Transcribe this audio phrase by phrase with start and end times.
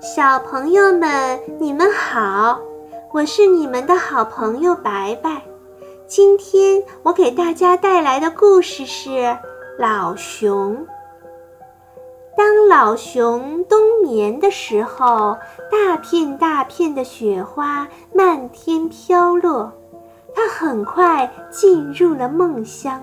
[0.00, 2.60] 小朋友们，你们好，
[3.12, 5.42] 我是你们的好朋友白白。
[6.06, 9.10] 今天我给大家带来的故事是
[9.78, 10.76] 《老熊》。
[12.36, 15.36] 当老熊冬眠的时候，
[15.70, 19.72] 大片大片的雪花漫天飘落，
[20.34, 23.00] 它很快进入了梦乡。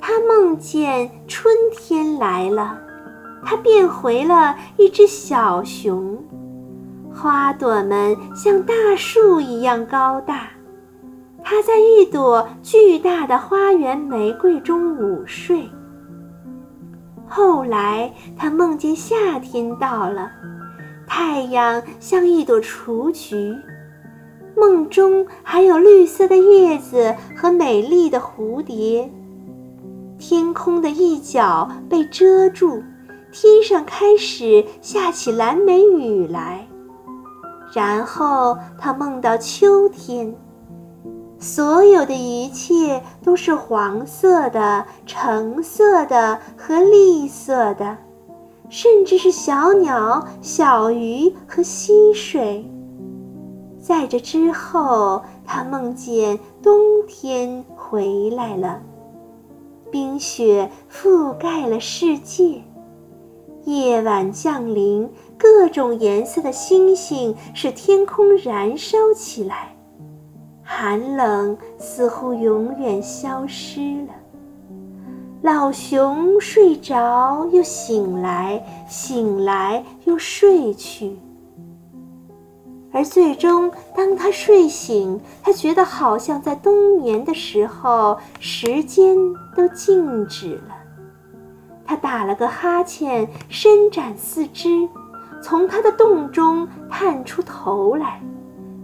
[0.00, 2.78] 它梦见春天来了，
[3.48, 6.18] 它变回了一只小熊。
[7.14, 10.48] 花朵们像大树一样高大，
[11.44, 15.70] 它在一朵巨大的花园玫瑰中午睡。
[17.28, 20.28] 后来，他梦见夏天到了，
[21.06, 23.54] 太阳像一朵雏菊，
[24.56, 29.08] 梦中还有绿色的叶子和美丽的蝴蝶。
[30.18, 32.82] 天空的一角被遮住，
[33.38, 36.66] 天上开始下起蓝莓雨来。
[37.70, 40.34] 然后他梦到秋天。
[41.38, 47.98] 所有的一切都是黄色的、橙色的和绿色的，
[48.70, 52.66] 甚至是小鸟、小鱼和溪水。
[53.78, 58.80] 在这之后，他梦见冬天回来了，
[59.90, 62.62] 冰雪覆盖了世界，
[63.66, 69.74] 夜晚降临，各种颜色的星星使天空燃烧起来。
[70.62, 74.14] 寒冷似乎永远消失了。
[75.42, 81.16] 老熊睡着又醒来，醒来又睡去。
[82.92, 89.16] 而最终，当他睡醒，他觉得好像在冬眠的时候，时间
[89.56, 90.85] 都静止了。
[91.86, 94.88] 他打了个哈欠，伸展四肢，
[95.40, 98.20] 从他的洞中探出头来。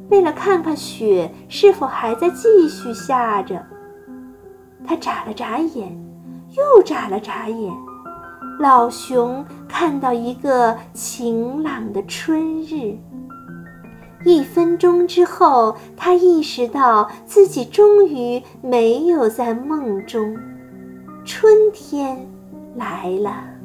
[0.09, 3.65] 为了看看雪是否还在继续下着，
[4.87, 5.99] 他眨了眨眼，
[6.51, 7.73] 又眨了眨眼。
[8.61, 12.97] 老熊看到一个晴朗的春日。
[14.25, 20.37] 一分钟之后，他意识到自己终于没有在梦中，
[21.25, 22.25] 春天
[22.75, 23.62] 来了。